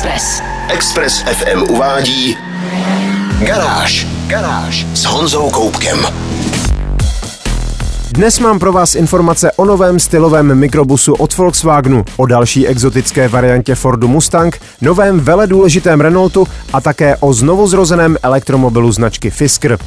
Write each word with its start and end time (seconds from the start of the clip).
Express. 0.00 0.42
Express 0.68 1.22
FM 1.22 1.62
uvádí 1.62 2.36
Garáž. 3.38 4.06
Garáž 4.26 4.86
s 4.94 5.04
Honzou 5.04 5.50
Koupkem. 5.50 6.06
Dnes 8.10 8.38
mám 8.38 8.58
pro 8.58 8.72
vás 8.72 8.94
informace 8.94 9.52
o 9.52 9.64
novém 9.64 10.00
stylovém 10.00 10.54
mikrobusu 10.54 11.14
od 11.14 11.36
Volkswagenu, 11.36 12.04
o 12.16 12.26
další 12.26 12.66
exotické 12.68 13.28
variantě 13.28 13.74
Fordu 13.74 14.08
Mustang, 14.08 14.60
novém 14.80 15.20
veledůležitém 15.20 16.00
Renaultu 16.00 16.46
a 16.72 16.80
také 16.80 17.16
o 17.16 17.32
znovuzrozeném 17.32 18.16
elektromobilu 18.22 18.92
značky 18.92 19.30
Fisker. 19.30 19.78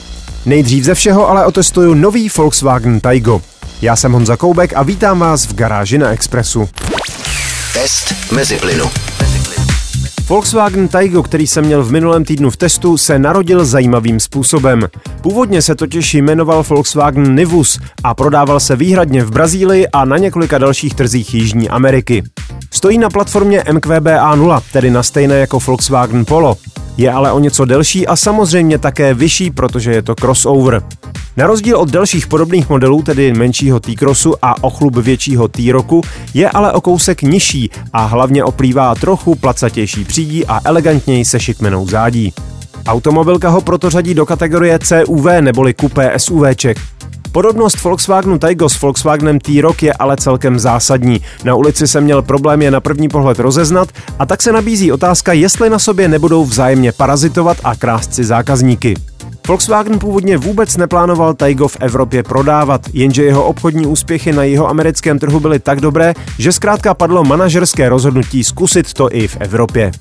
Nejdřív 0.45 0.84
ze 0.84 0.95
všeho 0.95 1.30
ale 1.30 1.45
otestuju 1.45 1.93
nový 1.93 2.30
Volkswagen 2.38 3.00
Taigo. 3.00 3.41
Já 3.82 3.95
jsem 3.95 4.11
Honza 4.11 4.38
Koubek 4.38 4.73
a 4.75 4.84
vítám 4.84 5.20
vás 5.20 5.45
v 5.45 5.55
garáži 5.55 5.98
na 5.98 6.09
Expressu. 6.09 6.70
Test 7.73 8.32
mezi 8.32 8.55
plynu. 8.55 8.91
Volkswagen 10.33 10.87
Taigo, 10.87 11.23
který 11.23 11.47
jsem 11.47 11.65
měl 11.65 11.83
v 11.83 11.92
minulém 11.92 12.25
týdnu 12.25 12.50
v 12.50 12.57
testu, 12.57 12.97
se 12.97 13.19
narodil 13.19 13.65
zajímavým 13.65 14.19
způsobem. 14.19 14.87
Původně 15.21 15.61
se 15.61 15.75
totiž 15.75 16.14
jmenoval 16.14 16.64
Volkswagen 16.64 17.36
Nivus 17.36 17.79
a 18.04 18.14
prodával 18.14 18.59
se 18.59 18.75
výhradně 18.75 19.23
v 19.23 19.32
Brazílii 19.32 19.87
a 19.87 20.06
na 20.06 20.18
několika 20.18 20.57
dalších 20.57 20.96
trzích 20.96 21.33
Jižní 21.33 21.69
Ameriky. 21.69 22.23
Stojí 22.71 22.97
na 22.97 23.09
platformě 23.09 23.64
MQB 23.71 24.06
A0, 24.06 24.61
tedy 24.71 24.92
na 24.92 25.04
stejné 25.04 25.39
jako 25.39 25.59
Volkswagen 25.59 26.25
Polo. 26.25 26.57
Je 26.97 27.11
ale 27.11 27.31
o 27.31 27.39
něco 27.39 27.65
delší 27.65 28.07
a 28.07 28.15
samozřejmě 28.15 28.78
také 28.78 29.14
vyšší, 29.14 29.51
protože 29.51 29.92
je 29.92 30.01
to 30.01 30.15
crossover. 30.15 30.81
Na 31.37 31.47
rozdíl 31.47 31.78
od 31.78 31.89
dalších 31.89 32.28
podobných 32.28 32.69
modelů, 32.69 33.02
tedy 33.02 33.33
menšího 33.33 33.80
T-Crossu 33.80 34.33
a 34.42 34.64
ochlup 34.64 34.95
většího 34.95 35.47
T-Roku, 35.47 36.02
je 36.33 36.50
ale 36.50 36.72
o 36.72 36.81
kousek 36.81 37.22
nižší 37.22 37.69
a 37.94 38.06
hlavně 38.06 38.44
oplývá 38.44 38.95
trochu 38.95 39.36
placatější 39.36 40.06
přídí 40.06 40.45
a 40.45 40.59
elegantněji 40.66 41.25
se 41.25 41.39
šikmenou 41.39 41.88
zádí. 41.88 42.34
Automobilka 42.88 43.50
ho 43.50 43.61
proto 43.61 43.89
řadí 43.89 44.14
do 44.14 44.26
kategorie 44.26 44.80
CUV 44.80 45.26
neboli 45.42 45.73
kupé 45.73 46.14
SUVček. 46.17 46.78
Podobnost 47.31 47.84
Volkswagenu 47.84 48.39
Taigo 48.39 48.70
s 48.70 48.81
Volkswagenem 48.81 49.39
T-Roc 49.39 49.84
je 49.84 49.94
ale 49.94 50.17
celkem 50.17 50.59
zásadní. 50.59 51.22
Na 51.44 51.56
ulici 51.56 51.88
jsem 51.88 52.04
měl 52.04 52.22
problém 52.22 52.61
je 52.61 52.72
na 52.72 52.81
první 52.81 53.09
pohled 53.09 53.39
rozeznat 53.39 53.89
a 54.20 54.26
tak 54.26 54.42
se 54.42 54.52
nabízí 54.52 54.92
otázka, 54.92 55.34
jestli 55.34 55.70
na 55.70 55.80
sobě 55.80 56.08
nebudou 56.08 56.45
vzájemně 56.45 56.92
parazitovat 56.92 57.58
a 57.64 57.76
krást 57.76 58.14
si 58.14 58.23
zákazníky. 58.23 58.95
Volkswagen 59.47 59.99
původně 59.99 60.38
vůbec 60.38 60.77
neplánoval 60.77 61.33
Taigo 61.33 61.67
v 61.67 61.77
Evropě 61.80 62.23
prodávat, 62.23 62.81
jenže 62.94 63.23
jeho 63.23 63.45
obchodní 63.45 63.86
úspěchy 63.86 64.33
na 64.33 64.44
jeho 64.44 64.69
americkém 64.69 65.19
trhu 65.19 65.39
byly 65.39 65.59
tak 65.59 65.81
dobré, 65.81 66.13
že 66.39 66.52
zkrátka 66.52 66.94
padlo 66.94 67.23
manažerské 67.23 67.89
rozhodnutí 67.89 68.44
zkusit 68.44 68.94
to 68.94 69.16
i 69.16 69.27
v 69.27 69.38
Evropě. 69.39 69.91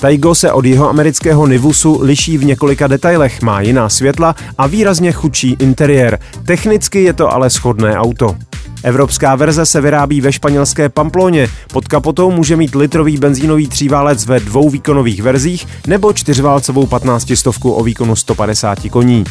Taigo 0.00 0.34
se 0.34 0.52
od 0.52 0.64
jeho 0.64 0.88
amerického 0.88 1.46
Nivusu 1.46 1.98
liší 2.02 2.38
v 2.38 2.44
několika 2.44 2.86
detailech, 2.86 3.42
má 3.42 3.60
jiná 3.60 3.88
světla 3.88 4.34
a 4.58 4.66
výrazně 4.66 5.12
chudší 5.12 5.56
interiér. 5.58 6.18
Technicky 6.46 7.02
je 7.02 7.12
to 7.12 7.32
ale 7.32 7.50
schodné 7.50 7.98
auto. 7.98 8.36
Evropská 8.82 9.34
verze 9.34 9.66
se 9.66 9.80
vyrábí 9.80 10.20
ve 10.20 10.32
španělské 10.32 10.88
Pamploně. 10.88 11.48
Pod 11.72 11.88
kapotou 11.88 12.30
může 12.30 12.56
mít 12.56 12.74
litrový 12.74 13.16
benzínový 13.16 13.68
tříválec 13.68 14.26
ve 14.26 14.40
dvou 14.40 14.70
výkonových 14.70 15.22
verzích 15.22 15.66
nebo 15.86 16.12
čtyřválcovou 16.12 16.86
15 16.86 17.32
stovku 17.34 17.72
o 17.72 17.84
výkonu 17.84 18.16
150 18.16 18.78
koní. 18.90 19.24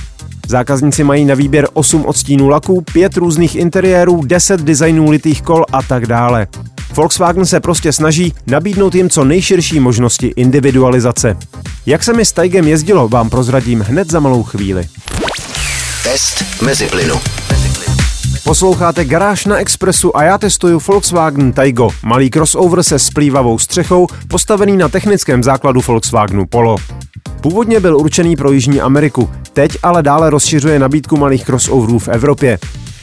Zákazníci 0.48 1.04
mají 1.04 1.26
na 1.26 1.36
výběr 1.36 1.68
8 1.74 2.06
odstínů 2.06 2.50
laků, 2.50 2.82
5 2.82 3.18
různých 3.18 3.56
interiérů, 3.56 4.22
10 4.26 4.62
designů 4.62 5.10
litých 5.10 5.42
kol 5.42 5.66
a 5.72 5.82
tak 5.82 6.06
dále. 6.06 6.48
Volkswagen 6.96 7.46
se 7.46 7.60
prostě 7.60 7.94
snaží 7.94 8.34
nabídnout 8.48 8.96
jim 8.96 9.10
co 9.10 9.24
nejširší 9.24 9.80
možnosti 9.80 10.34
individualizace. 10.36 11.38
Jak 11.86 12.04
se 12.04 12.14
mi 12.14 12.26
s 12.26 12.32
Taigem 12.32 12.68
jezdilo, 12.68 13.10
vám 13.10 13.30
prozradím 13.30 13.82
hned 13.82 14.12
za 14.12 14.20
malou 14.20 14.44
chvíli. 14.44 14.88
Test 16.04 16.44
mezi 16.62 16.86
plynu. 16.86 17.16
Posloucháte 18.50 19.06
Garáž 19.06 19.46
na 19.46 19.58
Expressu 19.58 20.18
a 20.18 20.24
já 20.24 20.38
testuju 20.38 20.80
Volkswagen 20.88 21.54
Taigo, 21.54 21.90
malý 22.04 22.30
crossover 22.30 22.84
se 22.84 23.00
splývavou 23.00 23.60
střechou, 23.60 24.08
postavený 24.28 24.78
na 24.78 24.90
technickém 24.90 25.44
základu 25.44 25.82
Volkswagenu 25.88 26.46
Polo. 26.46 26.78
Původně 27.42 27.80
byl 27.80 27.98
určený 27.98 28.36
pro 28.36 28.52
Jižní 28.52 28.82
Ameriku, 28.82 29.30
teď 29.54 29.78
ale 29.84 30.04
dále 30.04 30.30
rozšiřuje 30.30 30.80
nabídku 30.80 31.18
malých 31.18 31.46
crossoverů 31.46 32.00
v 32.00 32.08
Evropě. 32.08 32.60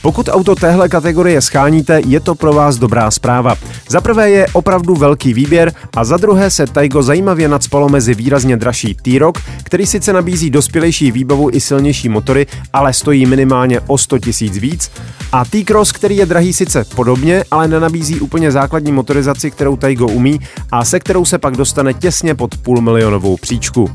Pokud 0.07 0.29
auto 0.33 0.55
téhle 0.55 0.89
kategorie 0.89 1.41
scháníte, 1.41 2.01
je 2.07 2.21
to 2.21 2.35
pro 2.35 2.53
vás 2.53 2.77
dobrá 2.79 3.11
zpráva. 3.11 3.57
Za 3.89 4.01
prvé 4.01 4.31
je 4.31 4.47
opravdu 4.53 4.95
velký 4.95 5.35
výběr 5.35 5.73
a 5.97 6.05
za 6.05 6.17
druhé 6.17 6.51
se 6.51 6.67
Taigo 6.67 7.03
zajímavě 7.03 7.49
nadspalo 7.49 7.89
mezi 7.89 8.15
výrazně 8.15 8.57
dražší 8.57 8.95
T-Roc, 8.95 9.37
který 9.63 9.87
sice 9.87 10.13
nabízí 10.13 10.51
dospělejší 10.51 11.13
výbavu 11.13 11.51
i 11.53 11.61
silnější 11.61 12.09
motory, 12.09 12.47
ale 12.73 12.93
stojí 12.93 13.27
minimálně 13.27 13.81
o 13.81 13.99
100 13.99 14.19
tisíc 14.19 14.59
víc, 14.59 14.91
a 15.33 15.45
T-Cross, 15.45 15.93
který 15.93 16.17
je 16.17 16.27
drahý 16.27 16.53
sice 16.53 16.85
podobně, 16.95 17.45
ale 17.51 17.69
nenabízí 17.69 18.21
úplně 18.21 18.53
základní 18.53 18.93
motorizaci, 18.93 19.51
kterou 19.51 19.77
Taigo 19.77 20.07
umí 20.07 20.41
a 20.73 20.85
se 20.85 21.01
kterou 21.01 21.25
se 21.25 21.39
pak 21.39 21.57
dostane 21.57 21.95
těsně 21.95 22.35
pod 22.35 22.57
půl 22.57 22.81
milionovou 22.81 23.37
příčku. 23.37 23.91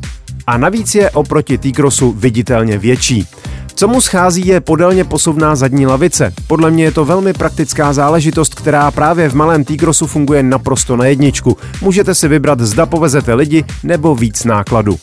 A 0.47 0.57
navíc 0.57 0.95
je 0.95 1.09
oproti 1.09 1.57
T-Crossu 1.57 2.11
viditelně 2.11 2.77
větší. 2.77 3.27
Co 3.75 3.87
mu 3.87 4.01
schází 4.01 4.47
je 4.47 4.61
podélně 4.61 5.03
posuvná 5.03 5.55
zadní 5.55 5.87
lavice. 5.87 6.33
Podle 6.47 6.71
mě 6.71 6.83
je 6.83 6.91
to 6.91 7.05
velmi 7.05 7.33
praktická 7.33 7.93
záležitost, 7.93 8.55
která 8.55 8.91
právě 8.91 9.29
v 9.29 9.33
malém 9.33 9.63
T-Crossu 9.63 10.07
funguje 10.07 10.43
naprosto 10.43 10.97
na 10.97 11.05
jedničku. 11.05 11.57
Můžete 11.81 12.15
si 12.15 12.27
vybrat, 12.27 12.59
zda 12.59 12.85
povezete 12.85 13.33
lidi 13.33 13.63
nebo 13.83 14.15
víc 14.15 14.43
nákladu. 14.43 14.99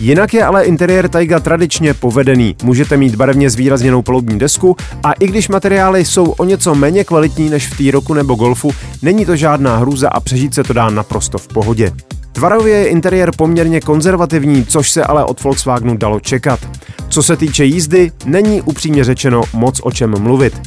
Jinak 0.00 0.34
je 0.34 0.44
ale 0.44 0.64
interiér 0.64 1.08
Taiga 1.08 1.40
tradičně 1.40 1.94
povedený. 1.94 2.56
Můžete 2.62 2.96
mít 2.96 3.14
barevně 3.14 3.50
zvýrazněnou 3.50 4.02
palubní 4.02 4.38
desku 4.38 4.76
a 5.02 5.12
i 5.12 5.26
když 5.26 5.48
materiály 5.48 6.04
jsou 6.04 6.30
o 6.30 6.44
něco 6.44 6.74
méně 6.74 7.04
kvalitní 7.04 7.50
než 7.50 7.66
v 7.66 7.76
T-Roku 7.76 8.14
nebo 8.14 8.34
Golfu, 8.34 8.70
není 9.02 9.26
to 9.26 9.36
žádná 9.36 9.76
hrůza 9.76 10.08
a 10.08 10.20
přežít 10.20 10.54
se 10.54 10.64
to 10.64 10.72
dá 10.72 10.90
naprosto 10.90 11.38
v 11.38 11.48
pohodě. 11.48 11.92
Tvarově 12.38 12.76
je 12.76 12.88
interiér 12.88 13.30
poměrně 13.36 13.80
konzervativní, 13.80 14.66
což 14.66 14.90
se 14.90 15.04
ale 15.04 15.24
od 15.24 15.42
Volkswagenu 15.42 15.96
dalo 15.96 16.20
čekat. 16.20 16.60
Co 17.08 17.22
se 17.22 17.36
týče 17.36 17.64
jízdy, 17.64 18.12
není 18.24 18.62
upřímně 18.62 19.04
řečeno 19.04 19.42
moc 19.52 19.80
o 19.82 19.92
čem 19.92 20.22
mluvit. 20.22 20.60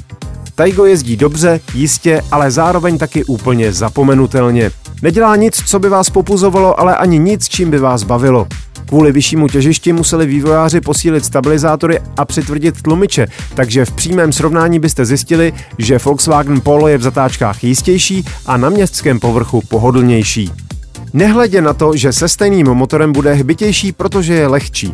Taigo 0.56 0.86
jezdí 0.86 1.18
dobře, 1.18 1.60
jistě, 1.74 2.22
ale 2.32 2.52
zároveň 2.52 2.98
taky 2.98 3.24
úplně 3.24 3.74
zapomenutelně. 3.74 4.72
Nedělá 5.02 5.36
nic, 5.36 5.64
co 5.66 5.80
by 5.80 5.90
vás 5.90 6.10
popuzovalo, 6.10 6.80
ale 6.80 6.96
ani 6.96 7.20
nic, 7.20 7.48
čím 7.48 7.72
by 7.72 7.80
vás 7.80 8.04
bavilo. 8.04 8.48
Kvůli 8.86 9.12
vyššímu 9.12 9.48
těžišti 9.48 9.94
museli 9.94 10.26
vývojáři 10.26 10.82
posílit 10.82 11.26
stabilizátory 11.26 12.00
a 12.18 12.26
přitvrdit 12.26 12.82
tlumiče, 12.82 13.28
takže 13.54 13.86
v 13.86 13.92
přímém 13.92 14.34
srovnání 14.34 14.80
byste 14.80 15.06
zjistili, 15.06 15.54
že 15.78 15.98
Volkswagen 15.98 16.62
Polo 16.62 16.88
je 16.88 16.98
v 16.98 17.04
zatáčkách 17.04 17.64
jistější 17.64 18.26
a 18.46 18.58
na 18.58 18.70
městském 18.70 19.20
povrchu 19.20 19.62
pohodlnější. 19.70 20.52
Nehledě 21.14 21.62
na 21.62 21.74
to, 21.74 21.96
že 21.96 22.14
se 22.14 22.30
stejným 22.30 22.68
motorem 22.68 23.14
bude 23.14 23.34
hbitější, 23.34 23.92
protože 23.92 24.34
je 24.34 24.48
lehčí. 24.48 24.94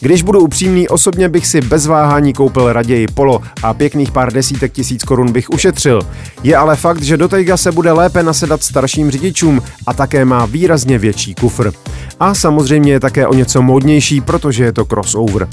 Když 0.00 0.22
budu 0.22 0.40
upřímný, 0.40 0.88
osobně 0.88 1.28
bych 1.28 1.46
si 1.46 1.60
bez 1.60 1.86
váhání 1.86 2.32
koupil 2.32 2.72
raději 2.72 3.06
Polo 3.14 3.42
a 3.62 3.74
pěkných 3.74 4.12
pár 4.12 4.32
desítek 4.32 4.72
tisíc 4.72 5.04
korun 5.04 5.32
bych 5.32 5.50
ušetřil. 5.50 6.00
Je 6.42 6.56
ale 6.56 6.76
fakt, 6.76 7.02
že 7.02 7.16
do 7.16 7.28
Taiga 7.28 7.56
se 7.56 7.72
bude 7.72 7.92
lépe 7.92 8.22
nasedat 8.22 8.62
starším 8.62 9.10
řidičům 9.10 9.62
a 9.86 9.94
také 9.94 10.24
má 10.24 10.46
výrazně 10.46 10.98
větší 10.98 11.34
kufr. 11.34 11.72
A 12.20 12.34
samozřejmě 12.34 12.92
je 12.92 13.00
také 13.00 13.26
o 13.26 13.34
něco 13.34 13.62
módnější, 13.62 14.20
protože 14.20 14.64
je 14.64 14.72
to 14.72 14.84
crossover. 14.84 15.48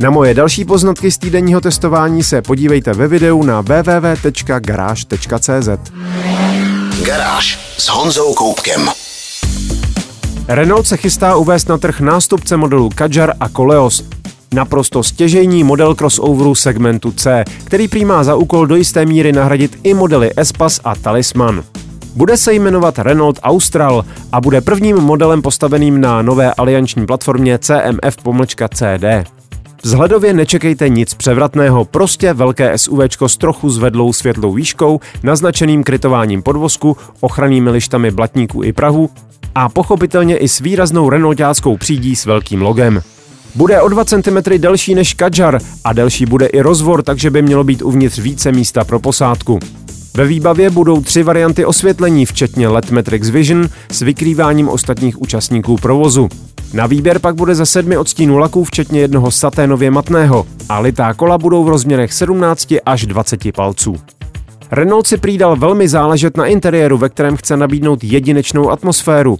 Na 0.00 0.10
moje 0.10 0.34
další 0.34 0.64
poznatky 0.64 1.10
z 1.10 1.18
týdenního 1.18 1.60
testování 1.60 2.22
se 2.22 2.42
podívejte 2.42 2.92
ve 2.92 3.08
videu 3.08 3.42
na 3.42 3.60
www.garage.cz. 3.60 4.88
Garáž 7.04 7.74
s 7.78 7.88
Honzou 7.88 8.34
Koupkem. 8.34 8.90
Renault 10.50 10.86
se 10.86 10.96
chystá 10.96 11.36
uvést 11.36 11.68
na 11.68 11.78
trh 11.78 12.00
nástupce 12.00 12.56
modelu 12.56 12.90
Kadjar 12.94 13.32
a 13.40 13.48
Koleos. 13.48 14.04
Naprosto 14.54 15.02
stěžejní 15.02 15.64
model 15.64 15.94
crossoveru 15.94 16.54
segmentu 16.54 17.12
C, 17.12 17.44
který 17.64 17.88
prý 17.88 18.06
za 18.22 18.34
úkol 18.34 18.66
do 18.66 18.76
jisté 18.76 19.06
míry 19.06 19.32
nahradit 19.32 19.78
i 19.82 19.94
modely 19.94 20.30
Espas 20.36 20.80
a 20.84 20.94
Talisman. 20.94 21.64
Bude 22.14 22.36
se 22.36 22.54
jmenovat 22.54 22.98
Renault 22.98 23.40
Austral 23.42 24.04
a 24.32 24.40
bude 24.40 24.60
prvním 24.60 24.96
modelem 24.96 25.42
postaveným 25.42 26.00
na 26.00 26.22
nové 26.22 26.54
alianční 26.54 27.06
platformě 27.06 27.58
CMF-CD. 27.58 29.24
Vzhledově 29.82 30.32
nečekejte 30.32 30.88
nic 30.88 31.14
převratného, 31.14 31.84
prostě 31.84 32.32
velké 32.32 32.78
SUV 32.78 33.00
s 33.26 33.36
trochu 33.36 33.70
zvedlou 33.70 34.12
světlou 34.12 34.52
výškou, 34.52 35.00
naznačeným 35.22 35.84
krytováním 35.84 36.42
podvozku, 36.42 36.96
ochrannými 37.20 37.70
lištami 37.70 38.10
blatníků 38.10 38.62
i 38.62 38.72
Prahu 38.72 39.10
a 39.54 39.68
pochopitelně 39.68 40.36
i 40.36 40.48
s 40.48 40.60
výraznou 40.60 41.10
renaultáckou 41.10 41.76
přídí 41.76 42.16
s 42.16 42.26
velkým 42.26 42.62
logem. 42.62 43.02
Bude 43.54 43.80
o 43.80 43.88
2 43.88 44.04
cm 44.04 44.36
delší 44.58 44.94
než 44.94 45.14
Kadjar 45.14 45.58
a 45.84 45.92
delší 45.92 46.26
bude 46.26 46.46
i 46.46 46.60
rozvor, 46.60 47.02
takže 47.02 47.30
by 47.30 47.42
mělo 47.42 47.64
být 47.64 47.82
uvnitř 47.82 48.18
více 48.18 48.52
místa 48.52 48.84
pro 48.84 49.00
posádku. 49.00 49.58
Ve 50.16 50.26
výbavě 50.26 50.70
budou 50.70 51.00
tři 51.00 51.22
varianty 51.22 51.64
osvětlení, 51.64 52.26
včetně 52.26 52.68
LED 52.68 52.90
Matrix 52.90 53.28
Vision 53.28 53.68
s 53.92 54.02
vykrýváním 54.02 54.68
ostatních 54.68 55.22
účastníků 55.22 55.76
provozu. 55.76 56.28
Na 56.72 56.86
výběr 56.86 57.18
pak 57.18 57.34
bude 57.34 57.54
ze 57.54 57.66
sedmi 57.66 57.96
odstínů 57.96 58.38
laků, 58.38 58.64
včetně 58.64 59.00
jednoho 59.00 59.30
saténově 59.30 59.90
matného, 59.90 60.46
a 60.68 60.78
litá 60.78 61.14
kola 61.14 61.38
budou 61.38 61.64
v 61.64 61.68
rozměrech 61.68 62.12
17 62.12 62.74
až 62.86 63.06
20 63.06 63.52
palců. 63.56 63.96
Renault 64.70 65.06
si 65.06 65.16
přidal 65.16 65.56
velmi 65.56 65.88
záležet 65.88 66.36
na 66.36 66.46
interiéru, 66.46 66.98
ve 66.98 67.08
kterém 67.08 67.36
chce 67.36 67.56
nabídnout 67.56 68.04
jedinečnou 68.04 68.70
atmosféru. 68.70 69.38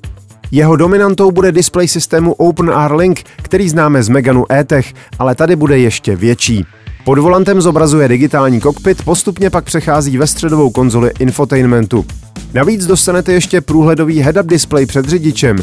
Jeho 0.50 0.76
dominantou 0.76 1.30
bude 1.30 1.52
display 1.52 1.88
systému 1.88 2.32
OpenR 2.32 2.94
Link, 2.94 3.22
který 3.42 3.68
známe 3.68 4.02
z 4.02 4.08
Meganu 4.08 4.52
E-Tech, 4.52 4.94
ale 5.18 5.34
tady 5.34 5.56
bude 5.56 5.78
ještě 5.78 6.16
větší. 6.16 6.64
Pod 7.04 7.18
volantem 7.18 7.60
zobrazuje 7.60 8.08
digitální 8.08 8.60
kokpit, 8.60 9.04
postupně 9.04 9.50
pak 9.50 9.64
přechází 9.64 10.18
ve 10.18 10.26
středovou 10.26 10.70
konzoli 10.70 11.10
infotainmentu. 11.18 12.06
Navíc 12.54 12.86
dostanete 12.86 13.32
ještě 13.32 13.60
průhledový 13.60 14.22
head-up 14.22 14.46
display 14.46 14.86
před 14.86 15.08
řidičem. 15.08 15.56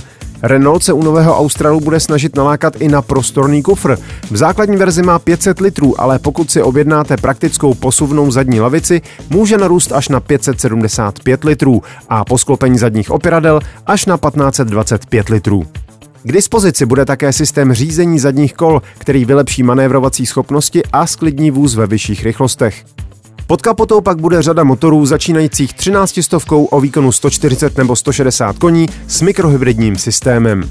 Renault 0.48 0.84
se 0.84 0.94
u 0.94 1.04
nového 1.04 1.38
Australu 1.38 1.80
bude 1.80 2.00
snažit 2.00 2.36
nalákat 2.36 2.82
i 2.82 2.88
na 2.88 3.02
prostorný 3.02 3.64
kufr. 3.64 3.98
V 4.32 4.38
základní 4.38 4.78
verzi 4.78 5.04
má 5.04 5.20
500 5.20 5.60
litrů, 5.60 6.02
ale 6.02 6.20
pokud 6.20 6.52
si 6.52 6.62
objednáte 6.62 7.18
praktickou 7.18 7.74
posuvnou 7.74 8.32
zadní 8.32 8.60
lavici, 8.60 9.02
může 9.30 9.58
narůst 9.58 9.92
až 9.92 10.10
na 10.10 10.20
575 10.20 11.44
litrů 11.44 11.84
a 12.10 12.26
po 12.26 12.38
sklopení 12.38 12.78
zadních 12.78 13.12
opěradel 13.12 13.60
až 13.86 14.06
na 14.06 14.18
1525 14.18 15.30
litrů. 15.30 15.64
K 16.24 16.32
dispozici 16.32 16.86
bude 16.86 17.06
také 17.06 17.34
systém 17.34 17.74
řízení 17.74 18.20
zadních 18.20 18.54
kol, 18.54 18.82
který 18.98 19.26
vylepší 19.26 19.64
manévrovací 19.64 20.26
schopnosti 20.26 20.84
a 20.94 21.08
sklidní 21.08 21.52
vůz 21.52 21.76
ve 21.76 21.88
vyšších 21.88 22.24
rychlostech. 22.24 22.86
Pod 23.48 23.62
kapotou 23.62 24.02
pak 24.02 24.22
bude 24.22 24.42
řada 24.42 24.64
motorů 24.64 25.06
začínajících 25.06 25.74
13 25.74 26.20
stovkou 26.22 26.66
o 26.66 26.82
výkonu 26.82 27.12
140 27.12 27.78
nebo 27.78 27.96
160 27.96 28.58
koní 28.58 28.86
s 29.08 29.22
mikrohybridním 29.22 29.98
systémem. 29.98 30.64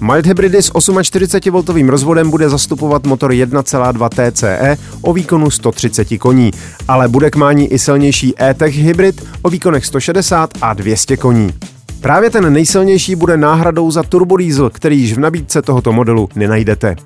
Mild 0.00 0.26
hybridy 0.26 0.62
s 0.62 0.72
48V 0.72 1.88
rozvodem 1.88 2.30
bude 2.30 2.48
zastupovat 2.48 3.06
motor 3.06 3.30
1,2 3.30 4.08
TCE 4.08 4.76
o 5.02 5.12
výkonu 5.12 5.50
130 5.50 6.18
koní, 6.18 6.50
ale 6.88 7.08
bude 7.08 7.30
k 7.30 7.36
mání 7.36 7.72
i 7.72 7.78
silnější 7.78 8.34
E-Tech 8.42 8.76
hybrid 8.76 9.26
o 9.42 9.50
výkonech 9.50 9.86
160 9.86 10.50
a 10.60 10.74
200 10.74 11.16
koní. 11.16 11.54
Právě 12.00 12.30
ten 12.30 12.52
nejsilnější 12.52 13.14
bude 13.14 13.36
náhradou 13.36 13.90
za 13.90 14.02
turbodiesel, 14.02 14.70
který 14.70 15.00
již 15.00 15.12
v 15.12 15.18
nabídce 15.18 15.62
tohoto 15.62 15.92
modelu 15.92 16.28
nenajdete. 16.34 16.96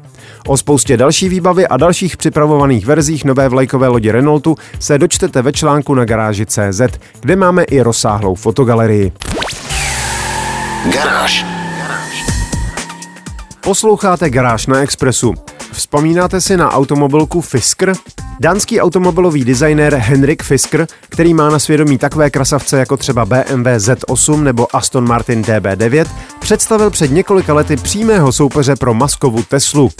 O 0.46 0.56
spoustě 0.56 0.96
další 0.96 1.28
výbavy 1.28 1.68
a 1.68 1.76
dalších 1.76 2.16
připravovaných 2.16 2.86
verzích 2.86 3.24
nové 3.24 3.48
vlajkové 3.48 3.88
lodi 3.88 4.10
Renaultu 4.10 4.56
se 4.78 4.98
dočtete 4.98 5.42
ve 5.42 5.52
článku 5.52 5.94
na 5.94 6.04
garáži 6.04 6.46
CZ, 6.46 6.80
kde 7.20 7.36
máme 7.36 7.62
i 7.62 7.80
rozsáhlou 7.80 8.34
fotogalerii. 8.34 9.12
Garáž. 10.92 11.46
Posloucháte 13.60 14.30
Garáž 14.30 14.66
na 14.66 14.78
Expressu. 14.80 15.34
Vzpomínáte 15.72 16.40
si 16.40 16.56
na 16.56 16.72
automobilku 16.72 17.40
Fisker? 17.40 17.92
Dánský 18.40 18.80
automobilový 18.80 19.44
designér 19.44 19.94
Henrik 19.94 20.42
Fisker, 20.42 20.86
který 21.08 21.34
má 21.34 21.50
na 21.50 21.58
svědomí 21.58 21.98
takové 21.98 22.30
krasavce 22.30 22.78
jako 22.78 22.96
třeba 22.96 23.24
BMW 23.24 23.66
Z8 23.76 24.42
nebo 24.42 24.76
Aston 24.76 25.08
Martin 25.08 25.42
DB9, 25.42 26.06
představil 26.38 26.90
před 26.90 27.10
několika 27.10 27.54
lety 27.54 27.76
přímého 27.76 28.32
soupeře 28.32 28.76
pro 28.76 28.94
maskovou 28.94 29.42
Teslu. 29.42 29.90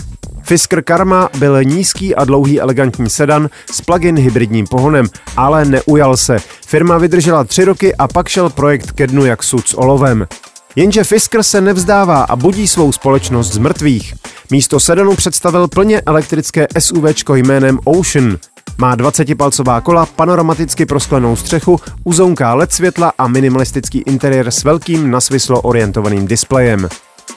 Fisker 0.42 0.82
Karma 0.82 1.28
byl 1.38 1.64
nízký 1.64 2.14
a 2.14 2.24
dlouhý 2.24 2.60
elegantní 2.60 3.10
sedan 3.10 3.50
s 3.72 3.80
plug-in 3.80 4.18
hybridním 4.18 4.66
pohonem, 4.66 5.06
ale 5.36 5.64
neujal 5.64 6.16
se. 6.16 6.38
Firma 6.66 6.98
vydržela 6.98 7.44
tři 7.44 7.64
roky 7.64 7.94
a 7.94 8.08
pak 8.08 8.28
šel 8.28 8.50
projekt 8.50 8.92
ke 8.92 9.06
dnu 9.06 9.24
jak 9.24 9.42
sud 9.42 9.68
s 9.68 9.78
olovem. 9.78 10.26
Jenže 10.76 11.04
Fisker 11.04 11.42
se 11.42 11.60
nevzdává 11.60 12.22
a 12.22 12.36
budí 12.36 12.68
svou 12.68 12.92
společnost 12.92 13.52
z 13.52 13.58
mrtvých. 13.58 14.14
Místo 14.50 14.80
sedanu 14.80 15.16
představil 15.16 15.68
plně 15.68 16.00
elektrické 16.06 16.66
SUV 16.78 17.04
jménem 17.34 17.78
Ocean. 17.84 18.38
Má 18.78 18.96
20-palcová 18.96 19.80
kola, 19.80 20.06
panoramaticky 20.06 20.86
prosklenou 20.86 21.36
střechu, 21.36 21.80
uzounká 22.04 22.54
LED 22.54 22.72
světla 22.72 23.12
a 23.18 23.28
minimalistický 23.28 23.98
interiér 23.98 24.50
s 24.50 24.64
velkým 24.64 25.10
nasvislo 25.10 25.60
orientovaným 25.60 26.26
displejem. 26.26 26.88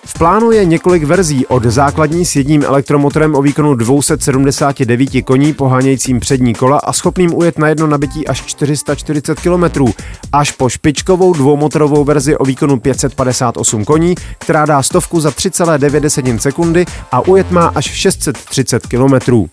V 0.05 0.17
plánu 0.17 0.51
je 0.51 0.65
několik 0.65 1.03
verzí 1.03 1.47
od 1.47 1.63
základní 1.63 2.25
s 2.25 2.35
jedním 2.35 2.63
elektromotorem 2.63 3.35
o 3.35 3.41
výkonu 3.41 3.75
279 3.75 5.21
koní 5.25 5.53
pohánějícím 5.53 6.19
přední 6.19 6.53
kola 6.53 6.77
a 6.77 6.93
schopným 6.93 7.33
ujet 7.35 7.59
na 7.59 7.67
jedno 7.67 7.87
nabití 7.87 8.27
až 8.27 8.41
440 8.41 9.39
km, 9.39 9.85
až 10.31 10.51
po 10.51 10.69
špičkovou 10.69 11.33
dvoumotorovou 11.33 12.03
verzi 12.03 12.37
o 12.37 12.45
výkonu 12.45 12.79
558 12.79 13.85
koní, 13.85 14.15
která 14.37 14.65
dá 14.65 14.83
stovku 14.83 15.19
za 15.19 15.29
3,9 15.29 16.37
sekundy 16.37 16.85
a 17.11 17.27
ujet 17.27 17.51
má 17.51 17.71
až 17.75 17.85
630 17.85 18.87
km. 18.87 19.45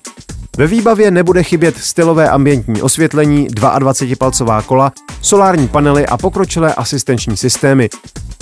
Ve 0.56 0.66
výbavě 0.66 1.10
nebude 1.10 1.42
chybět 1.42 1.78
stylové 1.78 2.30
ambientní 2.30 2.82
osvětlení, 2.82 3.48
22-palcová 3.48 4.62
kola, 4.62 4.92
solární 5.22 5.68
panely 5.68 6.06
a 6.06 6.16
pokročilé 6.16 6.74
asistenční 6.74 7.36
systémy. 7.36 7.88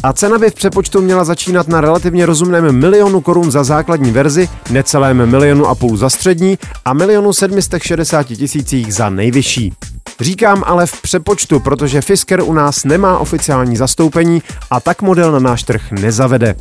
A 0.02 0.12
cena 0.12 0.38
by 0.38 0.50
v 0.50 0.54
přepočtu 0.54 1.00
měla 1.00 1.24
začínat 1.24 1.68
na 1.68 1.80
relativně 1.80 2.26
rozumném 2.26 2.72
milionu 2.72 3.20
korun 3.20 3.50
za 3.50 3.64
základní 3.64 4.10
verzi, 4.10 4.48
necelém 4.70 5.26
milionu 5.30 5.66
a 5.66 5.74
půl 5.74 5.96
za 5.96 6.10
střední 6.10 6.58
a 6.84 6.92
milionu 6.92 7.32
760 7.32 8.22
tisících 8.22 8.94
za 8.94 9.10
nejvyšší. 9.10 9.72
Říkám 10.20 10.64
ale 10.66 10.86
v 10.86 11.02
přepočtu, 11.02 11.60
protože 11.60 12.00
Fisker 12.00 12.40
u 12.40 12.52
nás 12.52 12.84
nemá 12.84 13.18
oficiální 13.18 13.76
zastoupení 13.76 14.42
a 14.70 14.80
tak 14.80 15.02
model 15.02 15.32
na 15.32 15.38
náš 15.38 15.62
trh 15.62 15.92
nezavede. 15.92 16.54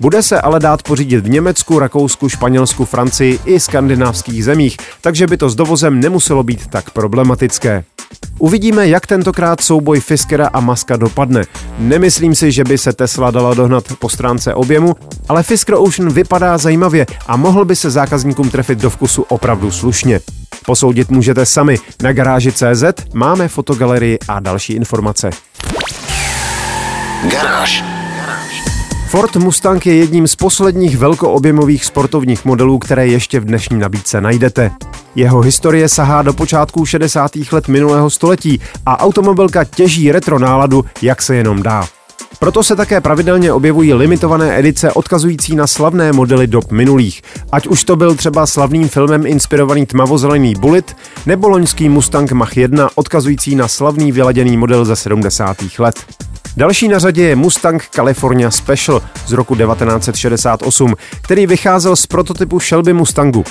Bude 0.00 0.22
se 0.22 0.40
ale 0.40 0.60
dát 0.60 0.82
pořídit 0.82 1.24
v 1.24 1.30
Německu, 1.30 1.78
Rakousku, 1.78 2.28
Španělsku, 2.28 2.84
Francii 2.84 3.38
i 3.44 3.60
skandinávských 3.60 4.44
zemích, 4.44 4.76
takže 5.00 5.26
by 5.26 5.36
to 5.36 5.50
s 5.50 5.54
dovozem 5.54 6.00
nemuselo 6.00 6.42
být 6.42 6.66
tak 6.66 6.90
problematické. 6.90 7.84
Uvidíme, 8.38 8.88
jak 8.88 9.06
tentokrát 9.06 9.60
souboj 9.60 10.00
Fiskera 10.00 10.48
a 10.52 10.60
Maska 10.60 10.96
dopadne. 10.96 11.42
Nemyslím 11.78 12.34
si, 12.34 12.52
že 12.52 12.64
by 12.64 12.78
se 12.78 12.92
Tesla 12.92 13.30
dala 13.30 13.54
dohnat 13.54 13.84
po 13.98 14.08
stránce 14.08 14.54
objemu, 14.54 14.96
ale 15.28 15.42
Fisker 15.42 15.74
Ocean 15.78 16.12
vypadá 16.12 16.58
zajímavě 16.58 17.06
a 17.26 17.36
mohl 17.36 17.64
by 17.64 17.76
se 17.76 17.90
zákazníkům 17.90 18.50
trefit 18.50 18.78
do 18.78 18.90
vkusu 18.90 19.22
opravdu 19.22 19.70
slušně. 19.70 20.20
Posoudit 20.66 21.10
můžete 21.10 21.46
sami. 21.46 21.76
Na 22.02 22.12
garáži 22.12 22.52
CZ 22.52 22.84
máme 23.14 23.48
fotogalerii 23.48 24.18
a 24.28 24.40
další 24.40 24.72
informace. 24.72 25.30
Garáž. 27.30 27.99
Ford 29.10 29.36
Mustang 29.36 29.86
je 29.86 29.94
jedním 29.94 30.28
z 30.28 30.36
posledních 30.36 30.98
velkoobjemových 30.98 31.84
sportovních 31.84 32.44
modelů, 32.44 32.78
které 32.78 33.06
ještě 33.06 33.40
v 33.40 33.44
dnešní 33.44 33.78
nabídce 33.78 34.20
najdete. 34.20 34.70
Jeho 35.14 35.40
historie 35.40 35.88
sahá 35.88 36.22
do 36.22 36.32
počátků 36.32 36.86
60. 36.86 37.30
let 37.52 37.68
minulého 37.68 38.10
století 38.10 38.60
a 38.86 39.00
automobilka 39.00 39.64
těží 39.64 40.12
retro 40.12 40.38
náladu, 40.38 40.84
jak 41.02 41.22
se 41.22 41.36
jenom 41.36 41.62
dá. 41.62 41.88
Proto 42.38 42.62
se 42.62 42.76
také 42.76 43.00
pravidelně 43.00 43.52
objevují 43.52 43.94
limitované 43.94 44.58
edice 44.58 44.92
odkazující 44.92 45.56
na 45.56 45.66
slavné 45.66 46.12
modely 46.12 46.46
dob 46.46 46.72
minulých. 46.72 47.22
Ať 47.52 47.66
už 47.66 47.84
to 47.84 47.96
byl 47.96 48.14
třeba 48.14 48.46
slavným 48.46 48.88
filmem 48.88 49.26
inspirovaný 49.26 49.86
tmavozelený 49.86 50.54
Bullet, 50.54 50.96
nebo 51.26 51.48
loňský 51.48 51.88
Mustang 51.88 52.32
Mach 52.32 52.56
1 52.56 52.88
odkazující 52.94 53.54
na 53.54 53.68
slavný 53.68 54.12
vyladěný 54.12 54.56
model 54.56 54.84
ze 54.84 54.96
70. 54.96 55.56
let. 55.78 56.29
Další 56.56 56.88
na 56.88 56.98
řadě 56.98 57.22
je 57.22 57.36
Mustang 57.36 57.88
California 57.90 58.50
Special 58.50 59.02
z 59.26 59.32
roku 59.32 59.56
1968, 59.56 60.94
který 61.22 61.46
vycházel 61.46 61.96
z 61.96 62.06
prototypu 62.06 62.60
Shelby 62.60 62.92
Mustangu. 62.92 63.44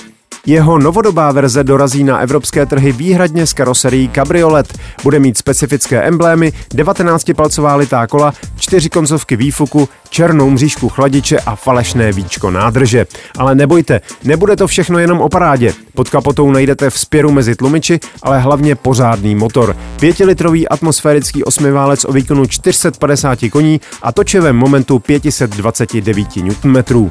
Jeho 0.46 0.80
novodobá 0.80 1.32
verze 1.32 1.64
dorazí 1.64 2.04
na 2.04 2.20
evropské 2.20 2.66
trhy 2.66 2.92
výhradně 2.92 3.48
s 3.48 3.54
karoserií 3.54 4.10
Cabriolet. 4.10 4.80
Bude 5.04 5.20
mít 5.20 5.38
specifické 5.38 6.02
emblémy, 6.02 6.54
19-palcová 6.76 7.78
litá 7.78 8.08
kola, 8.08 8.34
čtyři 8.58 8.90
koncovky 8.90 9.36
výfuku, 9.36 9.90
černou 10.10 10.50
mřížku 10.50 10.90
chladiče 10.90 11.40
a 11.40 11.56
falešné 11.56 12.12
víčko 12.12 12.52
nádrže. 12.52 13.06
Ale 13.38 13.56
nebojte, 13.56 14.02
nebude 14.24 14.56
to 14.56 14.68
všechno 14.68 15.00
jenom 15.00 15.22
o 15.22 15.30
parádě. 15.30 15.74
Pod 15.94 16.10
kapotou 16.10 16.52
najdete 16.52 16.90
vzpěru 16.90 17.32
mezi 17.32 17.56
tlumiči, 17.56 18.00
ale 18.24 18.40
hlavně 18.40 18.76
pořádný 18.76 19.36
motor. 19.36 19.76
Pětilitrový 20.00 20.68
atmosférický 20.68 21.44
osmiválec 21.44 22.06
o 22.06 22.12
výkonu 22.12 22.46
450 22.46 23.40
koní 23.52 23.82
a 24.02 24.12
točivém 24.12 24.56
momentu 24.56 25.00
529 25.00 26.28
Nm. 26.36 27.10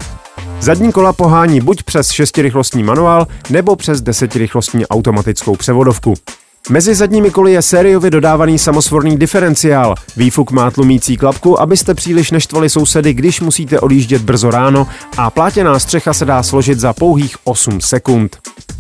Zadní 0.60 0.92
kola 0.92 1.12
pohání 1.12 1.60
buď 1.60 1.82
přes 1.82 2.10
šestirychlostní 2.10 2.82
manuál 2.82 3.26
nebo 3.50 3.76
přes 3.76 4.00
desetirychlostní 4.00 4.86
automatickou 4.86 5.56
převodovku. 5.56 6.14
Mezi 6.70 6.94
zadními 6.94 7.30
koly 7.30 7.52
je 7.52 7.62
sériově 7.62 8.10
dodávaný 8.10 8.58
samosvorný 8.58 9.16
diferenciál. 9.16 9.94
Výfuk 10.16 10.50
má 10.50 10.70
tlumící 10.70 11.16
klapku, 11.16 11.60
abyste 11.60 11.94
příliš 11.94 12.30
neštvali 12.30 12.70
sousedy, 12.70 13.14
když 13.14 13.40
musíte 13.40 13.80
odjíždět 13.80 14.22
brzo 14.22 14.50
ráno 14.50 14.86
a 15.16 15.30
plátěná 15.30 15.78
střecha 15.78 16.14
se 16.14 16.24
dá 16.24 16.42
složit 16.42 16.78
za 16.78 16.92
pouhých 16.92 17.36
8 17.44 17.80
sekund. 17.80 18.36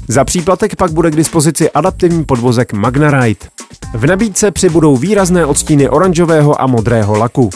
Za 0.08 0.24
příplatek 0.24 0.76
pak 0.76 0.92
bude 0.92 1.10
k 1.10 1.16
dispozici 1.16 1.70
adaptivní 1.70 2.24
podvozek 2.24 2.72
Magnarite. 2.72 3.46
V 3.94 4.06
nabídce 4.06 4.50
přibudou 4.50 4.96
výrazné 4.96 5.46
odstíny 5.46 5.88
oranžového 5.88 6.62
a 6.62 6.66
modrého 6.66 7.18
laku. 7.18 7.50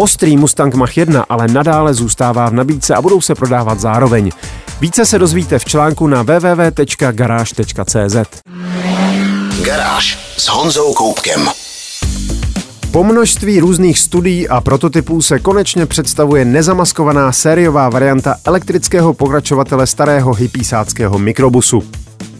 Ostrý 0.00 0.36
Mustang 0.36 0.74
Mach-1 0.74 1.24
ale 1.28 1.48
nadále 1.48 1.94
zůstává 1.94 2.50
v 2.50 2.54
nabídce 2.54 2.94
a 2.94 3.02
budou 3.02 3.20
se 3.20 3.34
prodávat 3.34 3.80
zároveň. 3.80 4.30
Více 4.80 5.06
se 5.06 5.18
dozvíte 5.18 5.58
v 5.58 5.64
článku 5.64 6.06
na 6.06 6.22
www.garage.cz. 6.22 8.16
Garáž 9.62 10.34
s 10.36 10.48
Honzou 10.48 10.94
Koupkem. 10.94 11.48
Po 12.90 13.04
množství 13.04 13.60
různých 13.60 13.98
studií 13.98 14.48
a 14.48 14.60
prototypů 14.60 15.22
se 15.22 15.38
konečně 15.38 15.86
představuje 15.86 16.44
nezamaskovaná 16.44 17.32
sériová 17.32 17.88
varianta 17.88 18.36
elektrického 18.44 19.14
pokračovatele 19.14 19.86
starého 19.86 20.34
hypísáckého 20.34 21.18
mikrobusu. 21.18 21.82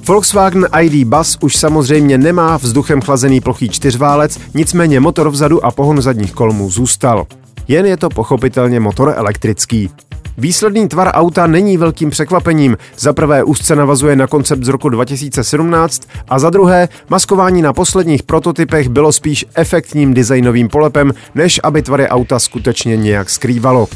Volkswagen 0.07 0.67
ID 0.81 1.09
Bus 1.09 1.39
už 1.41 1.57
samozřejmě 1.57 2.19
nemá 2.19 2.57
vzduchem 2.57 3.01
chlazený 3.01 3.41
plochý 3.41 3.69
čtyřválec, 3.69 4.39
nicméně 4.55 5.01
motor 5.01 5.31
vzadu 5.31 5.65
a 5.65 5.71
pohon 5.71 6.03
zadních 6.03 6.33
kolmů 6.33 6.71
zůstal. 6.71 7.27
Jen 7.69 7.87
je 7.87 7.97
to 7.97 8.09
pochopitelně 8.09 8.81
motor 8.81 9.15
elektrický. 9.17 9.91
Výsledný 10.39 10.89
tvar 10.89 11.09
auta 11.09 11.47
není 11.47 11.77
velkým 11.77 12.11
překvapením. 12.11 12.77
Za 12.99 13.13
prvé 13.13 13.45
úzce 13.45 13.77
navazuje 13.77 14.17
na 14.17 14.27
koncept 14.27 14.65
z 14.65 14.69
roku 14.69 14.89
2017 14.89 16.03
a 16.29 16.39
za 16.39 16.51
druhé 16.51 16.89
maskování 17.09 17.63
na 17.63 17.73
posledních 17.73 18.23
prototypech 18.23 18.89
bylo 18.89 19.13
spíš 19.13 19.47
efektním 19.55 20.15
designovým 20.15 20.69
polepem, 20.69 21.15
než 21.35 21.61
aby 21.63 21.83
tvary 21.83 22.09
auta 22.09 22.39
skutečně 22.39 22.97
nějak 22.97 23.31
skrývalo. 23.31 23.89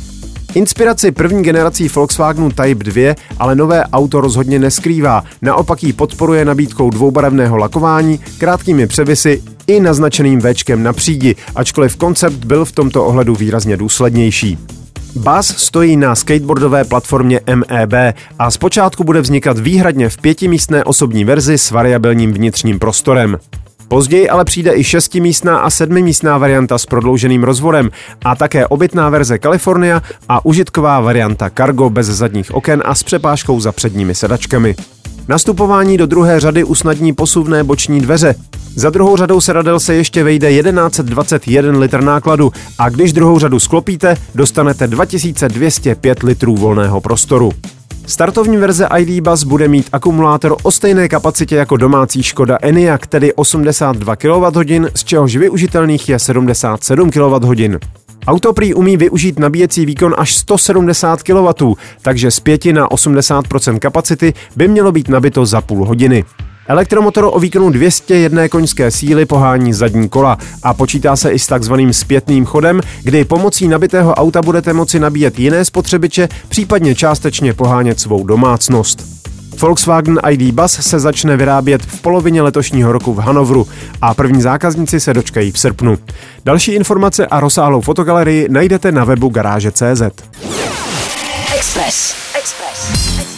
Inspiraci 0.55 1.13
první 1.13 1.43
generací 1.43 1.89
Volkswagenu 1.89 2.51
Type 2.51 2.85
2 2.85 3.15
ale 3.39 3.55
nové 3.55 3.85
auto 3.85 4.21
rozhodně 4.21 4.59
neskrývá, 4.59 5.25
naopak 5.43 5.83
ji 5.83 5.93
podporuje 5.93 6.45
nabídkou 6.45 6.91
dvoubarevného 6.91 7.57
lakování, 7.57 8.21
krátkými 8.39 8.87
převisy 8.87 9.43
i 9.67 9.81
naznačeným 9.81 10.41
Včkem 10.41 10.83
na 10.83 10.93
přídi, 10.93 11.37
ačkoliv 11.55 11.97
koncept 11.97 12.45
byl 12.45 12.65
v 12.65 12.73
tomto 12.73 13.05
ohledu 13.05 13.35
výrazně 13.35 13.77
důslednější. 13.77 14.59
Bus 15.15 15.47
stojí 15.57 15.97
na 15.97 16.15
skateboardové 16.15 16.85
platformě 16.85 17.41
MEB 17.55 18.17
a 18.39 18.51
zpočátku 18.51 19.05
bude 19.05 19.21
vznikat 19.21 19.59
výhradně 19.59 20.09
v 20.09 20.17
pětimístné 20.17 20.85
osobní 20.85 21.25
verzi 21.25 21.59
s 21.59 21.71
variabilním 21.71 22.33
vnitřním 22.33 22.79
prostorem. 22.79 23.39
Později 23.89 24.29
ale 24.29 24.45
přijde 24.45 24.73
i 24.77 24.85
šestimístná 24.85 25.59
a 25.59 25.71
sedmimístná 25.71 26.39
varianta 26.39 26.79
s 26.79 26.87
prodlouženým 26.87 27.45
rozvorem 27.45 27.91
a 28.25 28.37
také 28.37 28.67
obytná 28.67 29.09
verze 29.09 29.39
California 29.39 30.03
a 30.29 30.45
užitková 30.45 31.01
varianta 31.01 31.51
Cargo 31.51 31.91
bez 31.91 32.07
zadních 32.07 32.55
oken 32.55 32.83
a 32.85 32.95
s 32.95 33.03
přepážkou 33.03 33.61
za 33.61 33.73
předními 33.73 34.15
sedačkami. 34.15 34.75
Nastupování 35.29 35.97
do 35.97 36.07
druhé 36.07 36.41
řady 36.41 36.65
usnadní 36.65 37.13
posuvné 37.13 37.65
boční 37.65 38.01
dveře. 38.01 38.35
Za 38.75 38.91
druhou 38.91 39.17
řadou 39.17 39.41
sedadel 39.41 39.81
se 39.81 39.95
ještě 39.95 40.25
vejde 40.25 40.53
1121 40.53 41.79
litr 41.79 42.01
nákladu 42.01 42.53
a 42.79 42.89
když 42.89 43.13
druhou 43.13 43.39
řadu 43.39 43.61
sklopíte, 43.61 44.17
dostanete 44.35 44.87
2205 44.87 46.23
litrů 46.23 46.57
volného 46.57 47.01
prostoru. 47.01 47.53
Startovní 48.07 48.57
verze 48.57 48.89
ID 48.99 49.25
Bus 49.25 49.45
bude 49.45 49.69
mít 49.69 49.89
akumulátor 49.93 50.57
o 50.63 50.71
stejné 50.71 51.09
kapacitě 51.09 51.57
jako 51.57 51.77
domácí 51.77 52.23
Škoda 52.23 52.59
Enyaq, 52.63 53.07
tedy 53.09 53.33
82 53.33 54.17
kWh, 54.17 54.89
z 54.95 55.05
čehož 55.05 55.37
využitelných 55.37 56.09
je 56.09 56.19
77 56.19 57.11
kWh. 57.11 57.79
Auto 58.27 58.53
prý 58.53 58.75
umí 58.75 58.97
využít 58.97 59.39
nabíjecí 59.39 59.87
výkon 59.87 60.15
až 60.19 60.35
170 60.35 61.23
kW, 61.23 61.73
takže 62.03 62.31
z 62.31 62.41
5 62.41 62.65
na 62.65 62.89
80% 62.89 63.79
kapacity 63.79 64.35
by 64.57 64.69
mělo 64.69 64.93
být 64.93 65.09
nabito 65.09 65.47
za 65.47 65.61
půl 65.61 65.87
hodiny. 65.87 66.25
Elektromotor 66.69 67.31
o 67.33 67.41
výkonu 67.41 67.71
201 67.71 68.49
koňské 68.49 68.91
síly 68.91 69.27
pohání 69.27 69.73
zadní 69.73 70.09
kola 70.09 70.39
a 70.63 70.75
počítá 70.75 71.17
se 71.17 71.31
i 71.31 71.39
s 71.39 71.47
takzvaným 71.47 71.93
zpětným 71.93 72.45
chodem, 72.45 72.81
kdy 73.03 73.25
pomocí 73.25 73.69
nabitého 73.69 74.15
auta 74.15 74.43
budete 74.43 74.73
moci 74.73 75.01
nabíjet 75.01 75.39
jiné 75.39 75.65
spotřebiče, 75.65 76.29
případně 76.49 76.95
částečně 76.95 77.55
pohánět 77.55 78.01
svou 78.01 78.27
domácnost. 78.27 79.23
Volkswagen 79.61 80.21
ID 80.31 80.55
Bus 80.55 80.73
se 80.73 81.01
začne 81.01 81.37
vyrábět 81.37 81.83
v 81.83 82.01
polovině 82.01 82.43
letošního 82.43 82.93
roku 82.93 83.15
v 83.15 83.19
Hanovru 83.19 83.67
a 84.03 84.15
první 84.15 84.43
zákazníci 84.43 85.01
se 85.01 85.15
dočkají 85.15 85.53
v 85.53 85.59
srpnu. 85.59 85.99
Další 86.45 86.73
informace 86.73 87.27
a 87.27 87.41
rozsáhlou 87.41 87.81
fotogalerii 87.81 88.49
najdete 88.49 88.93
na 88.93 89.05
webu 89.05 89.29
garáže.cz. 89.29 90.03
Express. 91.55 92.15
Express. 92.39 93.32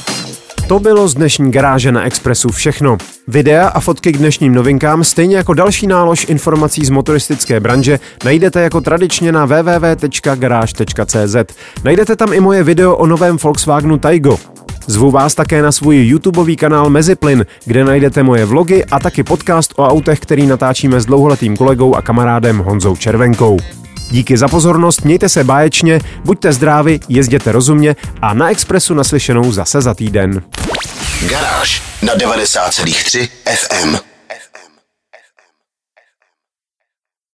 To 0.68 0.78
bylo 0.78 1.08
z 1.08 1.14
dnešní 1.14 1.50
garáže 1.50 1.92
na 1.92 2.04
Expressu 2.04 2.48
všechno. 2.48 2.96
Videa 3.28 3.68
a 3.68 3.80
fotky 3.80 4.12
k 4.12 4.18
dnešním 4.18 4.54
novinkám, 4.54 5.04
stejně 5.04 5.36
jako 5.36 5.54
další 5.54 5.86
nálož 5.86 6.26
informací 6.28 6.84
z 6.84 6.90
motoristické 6.90 7.60
branže, 7.60 8.00
najdete 8.24 8.62
jako 8.62 8.80
tradičně 8.80 9.32
na 9.32 9.44
www.garage.cz. 9.44 10.56
Najdete 11.84 12.16
tam 12.16 12.32
i 12.32 12.40
moje 12.40 12.62
video 12.62 12.96
o 12.96 13.06
novém 13.06 13.36
Volkswagenu 13.36 13.98
Taigo. 13.98 14.38
Zvu 14.86 15.10
vás 15.10 15.34
také 15.34 15.62
na 15.62 15.72
svůj 15.72 16.06
YouTubeový 16.06 16.56
kanál 16.56 16.90
Meziplyn, 16.90 17.46
kde 17.64 17.84
najdete 17.84 18.22
moje 18.22 18.44
vlogy 18.44 18.84
a 18.84 18.98
taky 19.00 19.22
podcast 19.22 19.72
o 19.76 19.88
autech, 19.88 20.20
který 20.20 20.46
natáčíme 20.46 21.00
s 21.00 21.06
dlouholetým 21.06 21.56
kolegou 21.56 21.94
a 21.94 22.02
kamarádem 22.02 22.58
Honzou 22.58 22.96
Červenkou. 22.96 23.58
Díky 24.10 24.36
za 24.36 24.48
pozornost, 24.48 25.04
mějte 25.04 25.28
se 25.28 25.44
báječně, 25.44 26.00
buďte 26.24 26.52
zdraví, 26.52 27.00
jezděte 27.08 27.52
rozumně 27.52 27.96
a 28.22 28.34
na 28.34 28.50
Expressu 28.50 28.94
naslyšenou 28.94 29.52
zase 29.52 29.80
za 29.80 29.94
týden. 29.94 30.42
Garáž 31.28 31.82
na 32.02 32.14
90,3 32.14 33.28
FM. 33.54 34.13